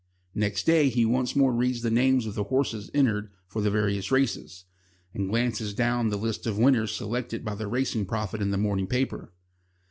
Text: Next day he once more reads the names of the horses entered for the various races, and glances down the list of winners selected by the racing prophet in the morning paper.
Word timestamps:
Next 0.33 0.65
day 0.65 0.89
he 0.89 1.05
once 1.05 1.35
more 1.35 1.53
reads 1.53 1.83
the 1.83 1.91
names 1.91 2.25
of 2.25 2.33
the 2.33 2.45
horses 2.45 2.89
entered 2.91 3.29
for 3.45 3.61
the 3.61 3.69
various 3.69 4.09
races, 4.11 4.65
and 5.13 5.29
glances 5.29 5.75
down 5.75 6.09
the 6.09 6.17
list 6.17 6.47
of 6.47 6.57
winners 6.57 6.91
selected 6.91 7.45
by 7.45 7.53
the 7.53 7.67
racing 7.67 8.07
prophet 8.07 8.41
in 8.41 8.49
the 8.49 8.57
morning 8.57 8.87
paper. 8.87 9.31